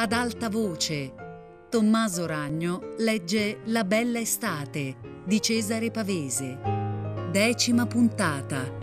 [0.00, 1.12] Ad alta voce.
[1.68, 6.56] Tommaso Ragno legge La bella estate di Cesare Pavese.
[7.32, 8.78] Decima puntata.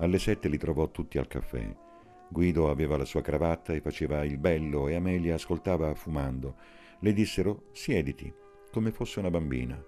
[0.00, 1.86] Alle sette li trovò tutti al caffè.
[2.28, 6.56] Guido aveva la sua cravatta e faceva il bello e Amelia ascoltava fumando.
[7.00, 8.32] Le dissero siediti,
[8.70, 9.82] come fosse una bambina.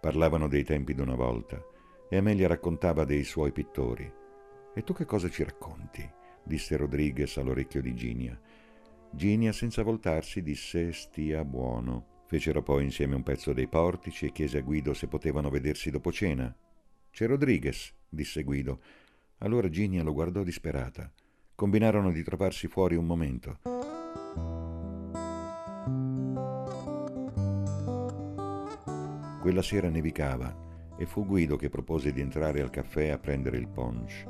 [0.00, 1.60] Parlavano dei tempi d'una volta
[2.08, 4.10] e Amelia raccontava dei suoi pittori.
[4.74, 6.08] E tu che cosa ci racconti?
[6.44, 8.40] disse Rodriguez all'orecchio di Ginia.
[9.10, 12.16] Ginia, senza voltarsi, disse stia buono.
[12.26, 16.12] Fecero poi insieme un pezzo dei portici e chiese a Guido se potevano vedersi dopo
[16.12, 16.54] cena.
[17.10, 18.80] C'è Rodriguez, disse Guido.
[19.38, 21.10] Allora Ginia lo guardò disperata.
[21.58, 23.58] Combinarono di trovarsi fuori un momento.
[29.40, 33.66] Quella sera nevicava e fu Guido che propose di entrare al caffè a prendere il
[33.66, 34.24] punch.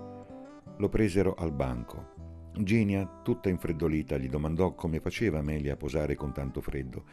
[0.78, 2.50] Lo presero al banco.
[2.56, 7.04] Ginia, tutta infreddolita, gli domandò come faceva Amelia a posare con tanto freddo.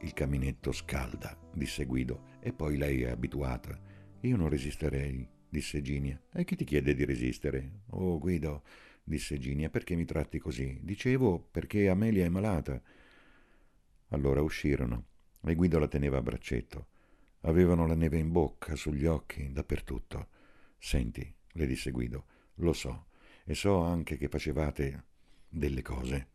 [0.00, 3.78] Il caminetto scalda, disse Guido, e poi lei è abituata.
[4.20, 6.20] Io non resisterei disse Ginia.
[6.32, 7.82] E chi ti chiede di resistere?
[7.90, 8.62] Oh, Guido,
[9.08, 10.78] disse Ginia, perché mi tratti così?
[10.82, 12.80] Dicevo perché Amelia è malata.
[14.08, 15.06] Allora uscirono
[15.42, 16.86] e Guido la teneva a braccetto.
[17.42, 20.28] Avevano la neve in bocca, sugli occhi, dappertutto.
[20.78, 23.06] Senti, le disse Guido, lo so,
[23.44, 25.04] e so anche che facevate
[25.48, 26.28] delle cose.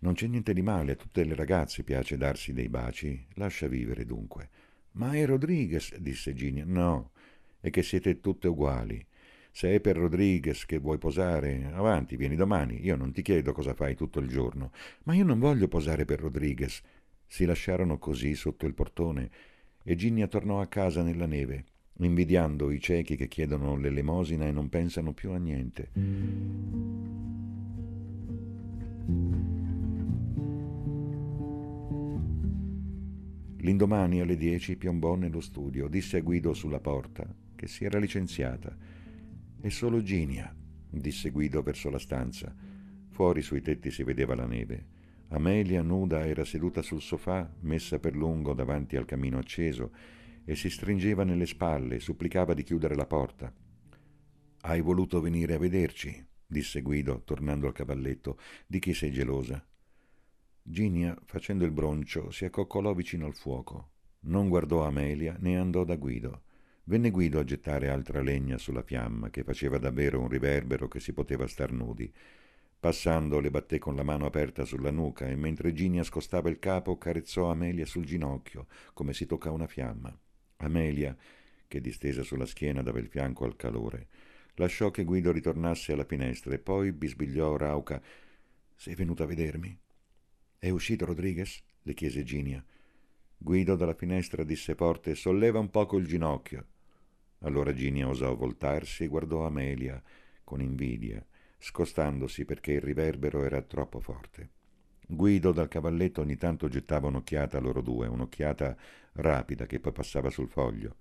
[0.00, 3.26] Non c'è niente di male, a tutte le ragazze piace darsi dei baci.
[3.34, 4.48] Lascia vivere dunque.
[4.92, 6.64] Ma è Rodriguez, disse Ginia.
[6.64, 7.12] No,
[7.60, 9.04] e che siete tutte uguali.
[9.58, 12.84] Se è per Rodriguez che vuoi posare, avanti, vieni domani.
[12.84, 14.70] Io non ti chiedo cosa fai tutto il giorno.
[15.02, 16.80] Ma io non voglio posare per Rodriguez.
[17.26, 19.30] Si lasciarono così sotto il portone
[19.82, 21.64] e Ginnia tornò a casa nella neve,
[21.98, 25.90] invidiando i ciechi che chiedono l'elemosina e non pensano più a niente.
[33.56, 37.26] L'indomani alle dieci piombò nello studio, disse a Guido sulla porta
[37.56, 38.97] che si era licenziata.
[39.60, 40.54] E solo Ginia,
[40.88, 42.54] disse Guido verso la stanza.
[43.08, 44.96] Fuori sui tetti si vedeva la neve.
[45.30, 49.92] Amelia, nuda, era seduta sul sofà, messa per lungo davanti al camino acceso,
[50.44, 53.52] e si stringeva nelle spalle supplicava di chiudere la porta.
[54.60, 56.24] Hai voluto venire a vederci?
[56.46, 58.38] disse Guido, tornando al cavalletto.
[58.66, 59.62] Di chi sei gelosa?
[60.62, 63.90] Ginia, facendo il broncio, si accoccolò vicino al fuoco.
[64.20, 66.42] Non guardò Amelia né andò da Guido.
[66.88, 71.12] Venne Guido a gettare altra legna sulla fiamma, che faceva davvero un riverbero che si
[71.12, 72.10] poteva star nudi.
[72.80, 76.96] Passando le batté con la mano aperta sulla nuca e mentre Ginia scostava il capo
[76.96, 80.18] carezzò Amelia sul ginocchio, come si tocca una fiamma.
[80.56, 81.14] Amelia,
[81.68, 84.06] che distesa sulla schiena dava il fianco al calore,
[84.54, 88.00] lasciò che Guido ritornasse alla finestra e poi bisbigliò rauca
[88.74, 89.78] Sei venuta a vedermi?
[90.58, 91.62] È uscito Rodriguez?
[91.82, 92.64] le chiese Ginia.
[93.36, 96.76] Guido dalla finestra disse forte Solleva un poco il ginocchio.
[97.40, 100.02] Allora Ginia osò voltarsi e guardò Amelia
[100.42, 101.24] con invidia,
[101.58, 104.50] scostandosi perché il riverbero era troppo forte.
[105.06, 108.76] Guido dal cavalletto ogni tanto gettava un'occhiata a loro due, un'occhiata
[109.12, 110.96] rapida che poi passava sul foglio.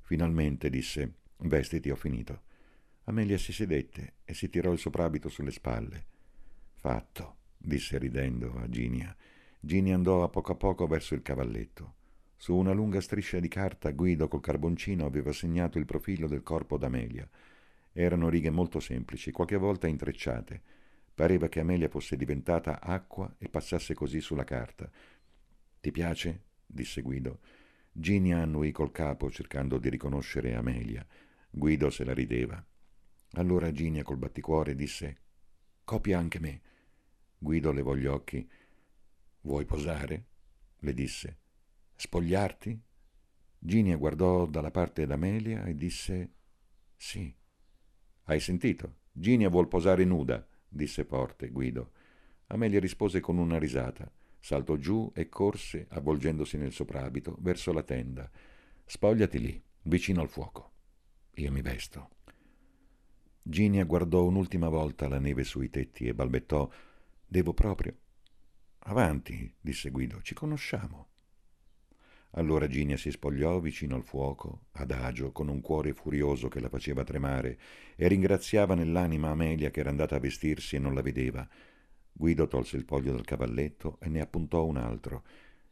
[0.00, 2.42] Finalmente disse Vestiti, ho finito.
[3.04, 6.06] Amelia si sedette e si tirò il soprabito sulle spalle.
[6.72, 9.14] Fatto, disse ridendo a Ginia.
[9.60, 11.94] Ginia andò a poco a poco verso il cavalletto.
[12.36, 16.76] Su una lunga striscia di carta Guido col carboncino aveva segnato il profilo del corpo
[16.76, 17.28] d'Amelia.
[17.92, 20.60] Erano righe molto semplici, qualche volta intrecciate.
[21.14, 24.90] Pareva che Amelia fosse diventata acqua e passasse così sulla carta.
[25.80, 26.42] Ti piace?
[26.66, 27.40] disse Guido.
[27.92, 31.06] Ginia annuì col capo cercando di riconoscere Amelia.
[31.48, 32.62] Guido se la rideva.
[33.34, 35.18] Allora Ginia col batticuore disse
[35.84, 36.60] Copia anche me.
[37.38, 38.48] Guido levò gli occhi.
[39.42, 40.24] Vuoi posare?
[40.78, 41.38] le disse.
[41.96, 42.80] Spogliarti?
[43.58, 46.32] Ginia guardò dalla parte d'Amelia e disse
[46.96, 47.34] Sì.
[48.24, 48.96] Hai sentito?
[49.10, 51.92] Ginia vuol posare nuda, disse forte Guido.
[52.48, 58.30] Amelia rispose con una risata, saltò giù e corse, avvolgendosi nel soprabito, verso la tenda.
[58.84, 60.72] Spogliati lì, vicino al fuoco.
[61.36, 62.10] Io mi vesto.
[63.42, 66.70] Ginia guardò un'ultima volta la neve sui tetti e balbettò
[67.26, 67.96] Devo proprio.
[68.80, 71.08] Avanti, disse Guido, ci conosciamo.
[72.36, 77.04] Allora Ginia si spogliò vicino al fuoco, adagio, con un cuore furioso che la faceva
[77.04, 77.58] tremare,
[77.94, 81.48] e ringraziava nell'anima Amelia che era andata a vestirsi e non la vedeva.
[82.12, 85.22] Guido tolse il foglio dal cavalletto e ne appuntò un altro.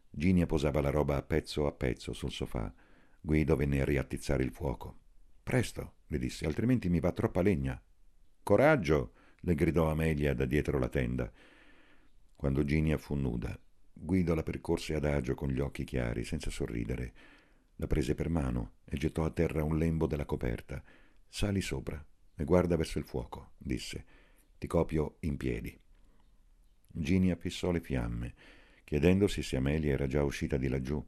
[0.09, 2.73] Ginia posava la roba a pezzo a pezzo sul sofà.
[3.21, 4.99] Guido venne a riattizzare il fuoco.
[5.43, 7.81] Presto, le disse, altrimenti mi va troppa legna.
[8.43, 9.15] Coraggio!
[9.45, 11.29] le gridò Amelia da dietro la tenda.
[12.37, 13.59] Quando Ginia fu nuda,
[13.95, 17.13] Guido la percorse adagio con gli occhi chiari, senza sorridere.
[17.77, 20.83] La prese per mano e gettò a terra un lembo della coperta.
[21.29, 22.05] Sali sopra
[22.35, 24.05] e guarda verso il fuoco, disse.
[24.59, 25.79] Ti copio in piedi.
[26.89, 28.35] Ginia fissò le fiamme,
[28.85, 31.05] chiedendosi se Amelia era già uscita di laggiù.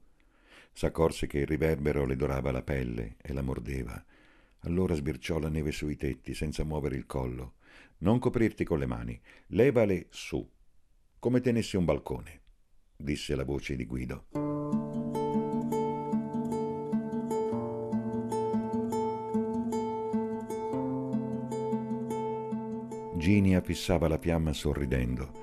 [0.72, 4.02] S'accorse che il riverbero le dorava la pelle e la mordeva.
[4.60, 7.54] Allora sbirciò la neve sui tetti senza muovere il collo.
[7.98, 10.48] Non coprirti con le mani, levale su,
[11.18, 12.42] come tenessi un balcone
[13.04, 14.24] disse la voce di Guido.
[23.16, 25.42] Ginia fissava la fiamma sorridendo.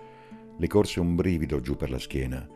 [0.57, 2.47] Le corse un brivido giù per la schiena.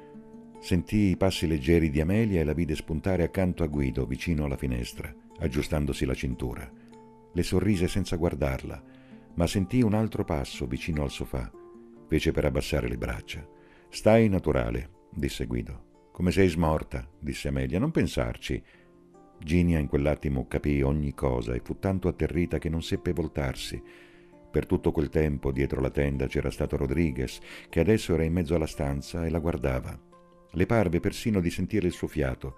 [0.60, 4.58] Sentì i passi leggeri di Amelia e la vide spuntare accanto a Guido, vicino alla
[4.58, 6.70] finestra, aggiustandosi la cintura.
[7.32, 8.84] Le sorrise senza guardarla,
[9.36, 11.52] ma sentì un altro passo vicino al sofà.
[12.08, 13.48] Fece per abbassare le braccia.
[13.90, 16.10] Stai naturale, disse Guido.
[16.12, 18.62] Come sei smorta, disse Amelia, non pensarci.
[19.40, 23.82] Ginia in quell'attimo capì ogni cosa e fu tanto atterrita che non seppe voltarsi.
[24.52, 28.56] Per tutto quel tempo dietro la tenda c'era stato Rodriguez, che adesso era in mezzo
[28.56, 30.00] alla stanza e la guardava.
[30.52, 32.58] Le parve persino di sentire il suo fiato.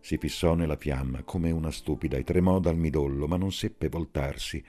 [0.00, 4.64] Si fissò nella fiamma come una stupida e tremò dal midollo, ma non seppe voltarsi.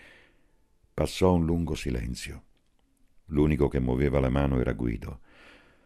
[0.93, 2.43] Passò un lungo silenzio.
[3.27, 5.21] L'unico che muoveva la mano era Guido.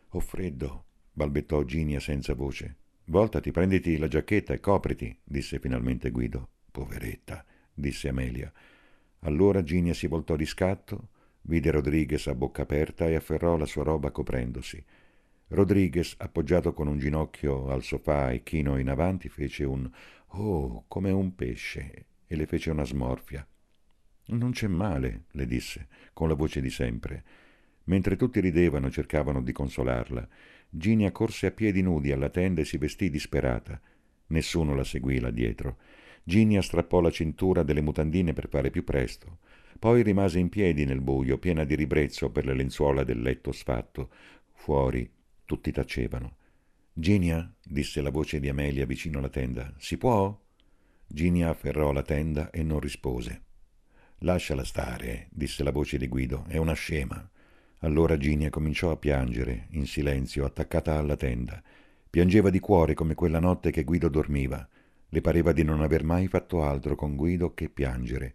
[0.10, 2.76] Ho freddo, balbettò Ginia senza voce.
[3.06, 6.50] Voltati, prenditi la giacchetta e copriti, disse finalmente Guido.
[6.72, 8.52] Poveretta, disse Amelia.
[9.20, 11.10] Allora Ginia si voltò di scatto,
[11.42, 14.84] vide Rodriguez a bocca aperta e afferrò la sua roba coprendosi.
[15.50, 19.90] Rodriguez, appoggiato con un ginocchio al sofà e chino in avanti, fece un
[20.36, 23.48] oh come un pesce e le fece una smorfia.
[24.26, 27.24] Non c'è male, le disse, con la voce di sempre.
[27.86, 30.28] Mentre tutti ridevano cercavano di consolarla,
[30.76, 33.80] Ginia corse a piedi nudi alla tenda e si vestì disperata.
[34.28, 35.78] Nessuno la seguì là dietro.
[36.24, 39.38] Ginia strappò la cintura delle mutandine per fare più presto.
[39.78, 44.10] Poi rimase in piedi nel buio, piena di ribrezzo per le lenzuola del letto sfatto.
[44.52, 45.08] Fuori
[45.46, 46.38] tutti tacevano.
[46.92, 50.36] Ginia, disse la voce di Amelia vicino alla tenda, si può?
[51.06, 53.42] Ginia afferrò la tenda e non rispose.
[54.20, 57.30] Lasciala stare, disse la voce di Guido, è una scema.
[57.84, 61.62] Allora Ginia cominciò a piangere, in silenzio, attaccata alla tenda.
[62.10, 64.66] Piangeva di cuore come quella notte che Guido dormiva.
[65.10, 68.34] Le pareva di non aver mai fatto altro con Guido che piangere.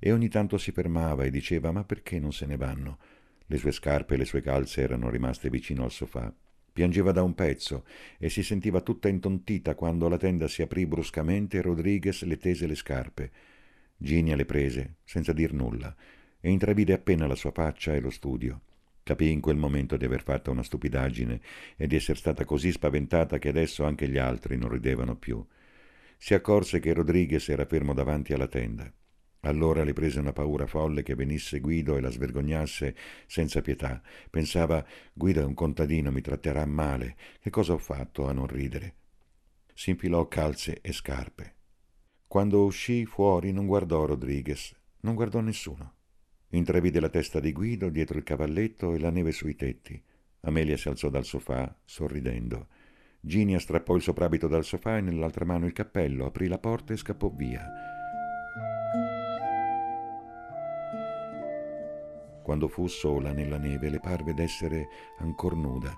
[0.00, 2.98] E ogni tanto si fermava e diceva ma perché non se ne vanno?
[3.46, 6.34] Le sue scarpe e le sue calze erano rimaste vicino al sofà.
[6.72, 7.84] Piangeva da un pezzo
[8.18, 12.66] e si sentiva tutta intontita quando la tenda si aprì bruscamente e Rodriguez le tese
[12.66, 13.30] le scarpe.
[13.96, 15.94] Ginia le prese, senza dir nulla,
[16.40, 18.62] e intravide appena la sua faccia e lo studio.
[19.08, 21.40] Capì in quel momento di aver fatto una stupidaggine
[21.78, 25.42] e di essere stata così spaventata che adesso anche gli altri non ridevano più.
[26.18, 28.92] Si accorse che Rodriguez era fermo davanti alla tenda.
[29.40, 32.94] Allora le prese una paura folle che venisse Guido e la svergognasse
[33.26, 34.02] senza pietà.
[34.28, 34.84] Pensava,
[35.14, 37.16] Guido è un contadino, mi tratterà male.
[37.40, 38.96] Che cosa ho fatto a non ridere?
[39.72, 41.54] Si infilò calze e scarpe.
[42.26, 45.94] Quando uscì fuori non guardò Rodriguez, non guardò nessuno.
[46.50, 50.02] Intravide la testa di Guido dietro il cavalletto e la neve sui tetti.
[50.40, 52.68] Amelia si alzò dal sofà, sorridendo.
[53.20, 56.96] Ginia strappò il soprabito dal sofà e nell'altra mano il cappello, aprì la porta e
[56.96, 57.66] scappò via.
[62.42, 64.88] Quando fu sola nella neve le parve d'essere
[65.18, 65.94] ancor nuda.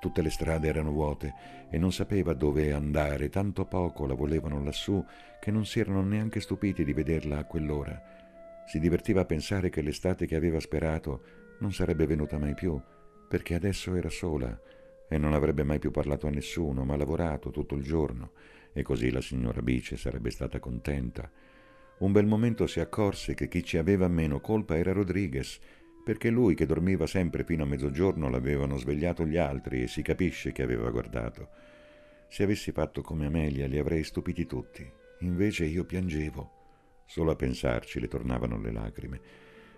[0.00, 1.34] Tutte le strade erano vuote
[1.68, 5.04] e non sapeva dove andare, tanto poco la volevano lassù
[5.38, 8.13] che non si erano neanche stupiti di vederla a quell'ora.
[8.66, 11.22] Si divertiva a pensare che l'estate che aveva sperato
[11.58, 12.80] non sarebbe venuta mai più,
[13.28, 14.58] perché adesso era sola
[15.08, 18.32] e non avrebbe mai più parlato a nessuno, ma lavorato tutto il giorno,
[18.72, 21.30] e così la signora Bice sarebbe stata contenta.
[21.98, 25.60] Un bel momento si accorse che chi ci aveva meno colpa era Rodriguez,
[26.02, 30.52] perché lui che dormiva sempre fino a mezzogiorno l'avevano svegliato gli altri e si capisce
[30.52, 31.48] che aveva guardato.
[32.28, 34.90] Se avessi fatto come Amelia li avrei stupiti tutti,
[35.20, 36.62] invece io piangevo
[37.06, 39.20] Solo a pensarci le tornavano le lacrime.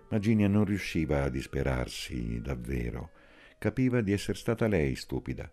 [0.08, 3.10] Ma Ginia non riusciva a disperarsi davvero.
[3.58, 5.50] Capiva di essere stata lei stupida.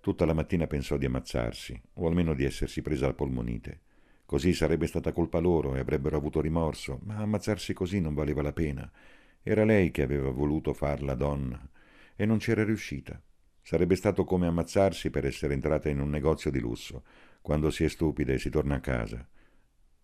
[0.00, 3.80] Tutta la mattina pensò di ammazzarsi, o almeno di essersi presa la polmonite.
[4.24, 8.52] Così sarebbe stata colpa loro e avrebbero avuto rimorso, ma ammazzarsi così non valeva la
[8.52, 8.90] pena.
[9.42, 11.60] Era lei che aveva voluto farla donna
[12.14, 13.20] e non c'era riuscita.
[13.62, 17.02] Sarebbe stato come ammazzarsi per essere entrata in un negozio di lusso,
[17.42, 19.26] quando si è stupida e si torna a casa.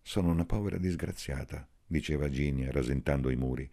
[0.07, 3.69] Sono una povera disgraziata, diceva Ginia, rasentando i muri.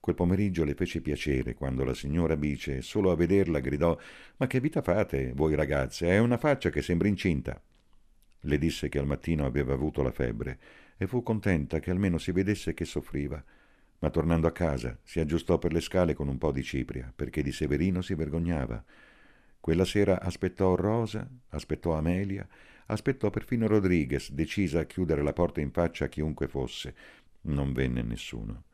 [0.00, 3.94] Quel pomeriggio le fece piacere quando la signora Bice, solo a vederla, gridò
[4.38, 6.08] Ma che vita fate, voi ragazze?
[6.08, 7.60] È una faccia che sembra incinta.
[8.40, 10.58] Le disse che al mattino aveva avuto la febbre
[10.96, 13.44] e fu contenta che almeno si vedesse che soffriva.
[13.98, 17.42] Ma tornando a casa si aggiustò per le scale con un po' di cipria, perché
[17.42, 18.82] di Severino si vergognava.
[19.60, 22.48] Quella sera aspettò Rosa, aspettò Amelia,
[22.86, 26.94] aspettò perfino Rodriguez, decisa a chiudere la porta in faccia a chiunque fosse.
[27.42, 28.64] Non venne nessuno.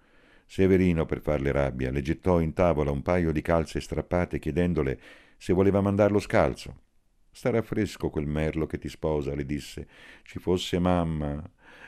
[0.46, 4.98] Severino, per farle rabbia, le gettò in tavola un paio di calze strappate chiedendole
[5.36, 6.86] se voleva mandarlo scalzo.
[7.30, 9.86] Starà fresco quel merlo che ti sposa, le disse.
[10.22, 11.42] Ci fosse mamma,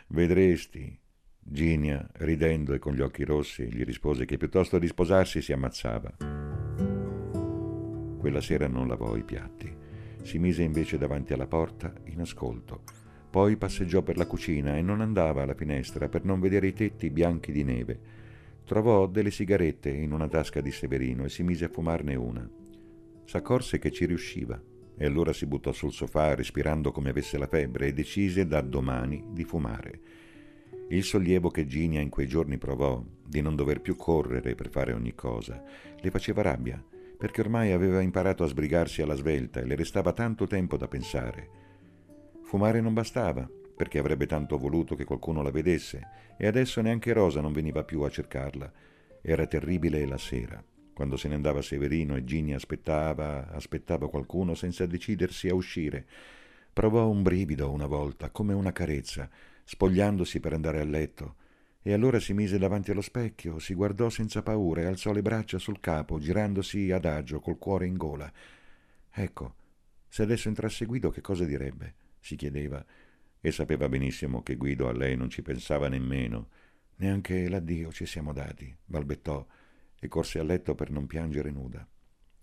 [0.09, 0.99] vedresti.
[1.43, 6.17] Ginia, ridendo e con gli occhi rossi, gli rispose che piuttosto di sposarsi si ammazzava.
[8.19, 9.80] Quella sera non lavò i piatti.
[10.23, 12.83] Si mise invece davanti alla porta in ascolto.
[13.31, 17.11] Poi passeggiò per la cucina e non andava alla finestra per non vedere i tetti
[17.11, 18.01] bianchi di neve.
[18.65, 22.49] Trovò delle sigarette in una tasca di Severino e si mise a fumarne una.
[23.25, 24.61] S'accorse che ci riusciva
[24.97, 29.25] e allora si buttò sul sofà respirando come avesse la febbre e decise da domani
[29.31, 30.01] di fumare.
[30.89, 34.93] Il sollievo che Ginia in quei giorni provò di non dover più correre per fare
[34.93, 35.63] ogni cosa
[36.01, 36.85] le faceva rabbia,
[37.21, 41.51] perché ormai aveva imparato a sbrigarsi alla svelta e le restava tanto tempo da pensare.
[42.41, 43.47] Fumare non bastava,
[43.77, 46.01] perché avrebbe tanto voluto che qualcuno la vedesse,
[46.39, 48.73] e adesso neanche Rosa non veniva più a cercarla.
[49.21, 54.87] Era terribile la sera, quando se ne andava Severino e Ginny aspettava, aspettava qualcuno senza
[54.87, 56.07] decidersi a uscire.
[56.73, 59.29] Provò un brivido una volta, come una carezza,
[59.65, 61.35] spogliandosi per andare a letto,
[61.83, 65.59] e allora si mise davanti allo specchio, si guardò senza paura e alzò le braccia
[65.59, 68.31] sul capo, girandosi adagio, col cuore in gola.
[69.11, 69.55] Ecco,
[70.07, 71.95] se adesso entrasse Guido che cosa direbbe?
[72.21, 72.85] si chiedeva
[73.41, 76.51] e sapeva benissimo che Guido a lei non ci pensava nemmeno.
[76.97, 79.45] Neanche l'addio ci siamo dati, balbettò
[79.99, 81.87] e corse a letto per non piangere nuda.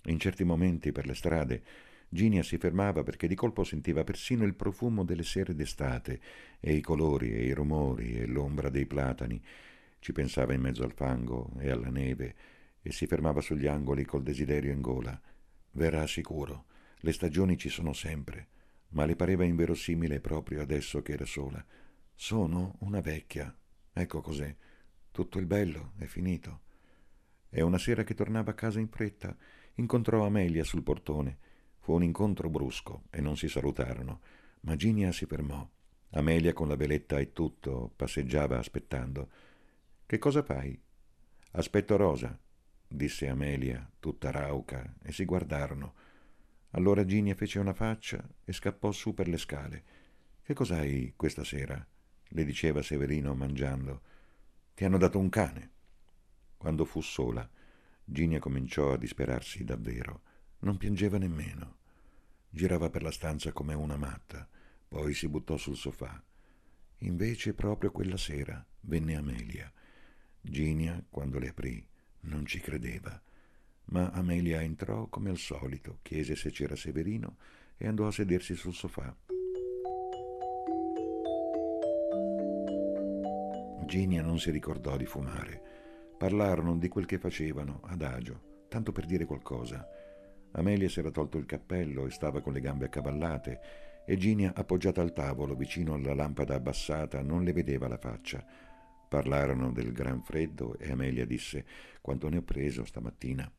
[0.05, 1.63] In certi momenti per le strade
[2.09, 6.19] Ginia si fermava perché di colpo sentiva persino il profumo delle sere d'estate
[6.59, 9.41] e i colori e i rumori e l'ombra dei platani.
[9.99, 12.35] Ci pensava in mezzo al fango e alla neve
[12.81, 15.19] e si fermava sugli angoli col desiderio in gola.
[15.71, 16.65] Verrà sicuro,
[16.99, 18.47] le stagioni ci sono sempre
[18.89, 21.63] ma le pareva inverosimile proprio adesso che era sola.
[22.13, 23.53] Sono una vecchia.
[23.91, 24.55] Ecco cos'è.
[25.11, 26.61] Tutto il bello è finito.
[27.49, 29.35] E una sera che tornava a casa in fretta,
[29.75, 31.37] incontrò Amelia sul portone.
[31.87, 34.19] Fu un incontro brusco e non si salutarono,
[34.63, 35.65] ma Ginia si fermò.
[36.09, 39.29] Amelia con la veletta e tutto passeggiava aspettando.
[40.05, 40.77] Che cosa fai?
[41.51, 42.37] Aspetto Rosa,
[42.85, 45.93] disse Amelia, tutta rauca, e si guardarono.
[46.71, 49.83] Allora Ginia fece una faccia e scappò su per le scale.
[50.43, 51.87] Che cos'hai questa sera?
[52.31, 54.01] le diceva Severino mangiando.
[54.73, 55.71] Ti hanno dato un cane.
[56.57, 57.49] Quando fu sola,
[58.03, 60.26] Ginia cominciò a disperarsi davvero.
[60.59, 61.77] Non piangeva nemmeno.
[62.49, 64.47] Girava per la stanza come una matta,
[64.87, 66.23] poi si buttò sul sofà.
[66.99, 69.71] Invece proprio quella sera venne Amelia.
[70.41, 71.85] Ginia, quando le aprì,
[72.21, 73.21] non ci credeva
[73.89, 77.37] ma Amelia entrò come al solito, chiese se c'era Severino
[77.77, 79.15] e andò a sedersi sul sofà.
[83.85, 85.61] Ginia non si ricordò di fumare.
[86.17, 89.87] Parlarono di quel che facevano, adagio, tanto per dire qualcosa.
[90.51, 93.59] Amelia si era tolto il cappello e stava con le gambe accavallate
[94.09, 98.41] e Ginia, appoggiata al tavolo vicino alla lampada abbassata, non le vedeva la faccia.
[99.09, 101.65] Parlarono del gran freddo e Amelia disse
[101.99, 103.51] quanto ne ho preso stamattina.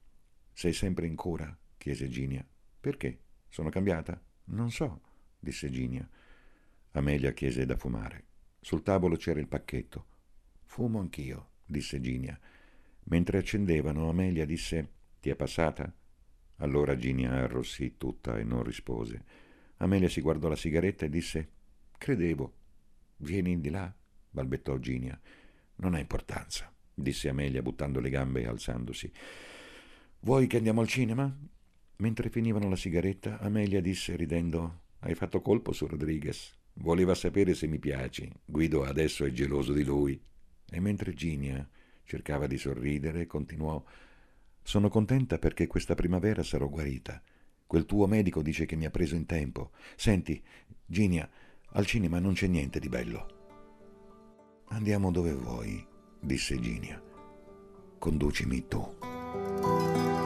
[0.53, 1.55] Sei sempre in cura?
[1.77, 2.43] chiese Ginia.
[2.81, 3.21] Perché?
[3.49, 4.19] Sono cambiata?
[4.45, 5.03] Non so,
[5.39, 6.09] disse Ginia.
[6.93, 8.25] Amelia chiese da fumare.
[8.59, 10.07] Sul tavolo c'era il pacchetto.
[10.65, 12.39] Fumo anch'io, disse Ginia.
[13.05, 15.95] Mentre accendevano, Amelia disse: Ti è passata?
[16.59, 19.25] Allora Ginia arrossì tutta e non rispose.
[19.79, 21.49] Amelia si guardò la sigaretta e disse:
[21.97, 22.55] Credevo.
[23.19, 23.93] Vieni di là,
[24.31, 25.19] balbettò Ginia.
[25.77, 29.11] Non ha importanza, disse Amelia buttando le gambe e alzandosi.
[30.21, 31.37] Vuoi che andiamo al cinema?
[31.97, 36.57] Mentre finivano la sigaretta, Amelia disse ridendo: Hai fatto colpo su Rodriguez.
[36.75, 38.31] Voleva sapere se mi piaci.
[38.45, 40.21] Guido adesso è geloso di lui.
[40.71, 41.69] E mentre Ginia
[42.05, 43.85] cercava di sorridere, continuò:
[44.69, 47.23] Sono contenta perché questa primavera sarò guarita.
[47.67, 49.71] Quel tuo medico dice che mi ha preso in tempo.
[49.97, 50.45] Senti,
[50.85, 51.27] Ginia,
[51.71, 54.65] al cinema non c'è niente di bello.
[54.67, 55.83] Andiamo dove vuoi,
[56.21, 57.03] disse Ginia.
[57.99, 60.18] Conducimi tu.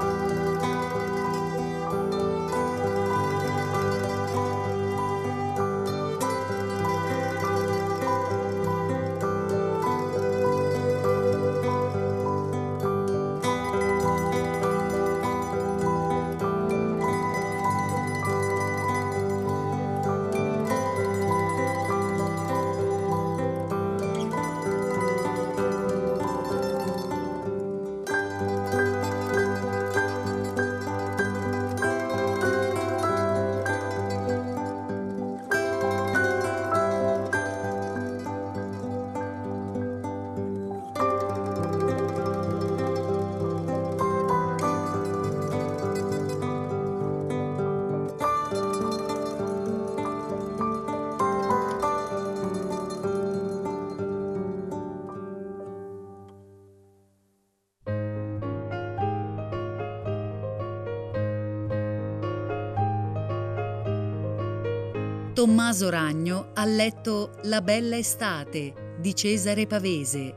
[65.33, 70.37] Tommaso Ragno ha letto La bella estate di Cesare Pavese,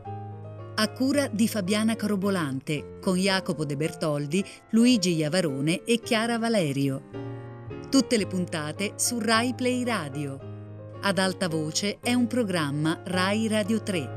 [0.74, 7.10] a cura di Fabiana Carobolante, con Jacopo De Bertoldi, Luigi Iavarone e Chiara Valerio.
[7.90, 10.40] Tutte le puntate su Rai Play Radio.
[11.02, 14.15] Ad alta voce è un programma Rai Radio 3.